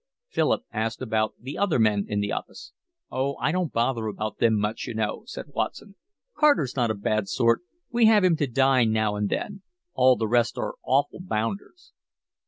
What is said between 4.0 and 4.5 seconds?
about